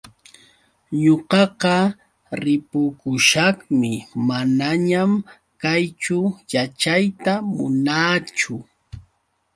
Ñuqaqa 1.03 1.75
ripukushaqmi, 2.43 3.91
manañan 4.27 5.11
kayćhu 5.61 6.19
yaćhayta 6.51 7.33
munaachu. 7.55 8.55